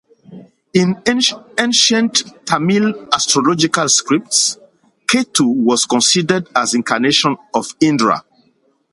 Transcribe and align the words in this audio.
In 0.73 0.99
ancient 1.59 2.45
Tamil 2.47 3.07
astrological 3.13 3.87
scripts, 3.87 4.57
Ketu 5.05 5.43
was 5.45 5.85
considered 5.85 6.49
as 6.55 6.73
incarnation 6.73 7.37
of 7.53 7.75
Indra. 7.79 8.23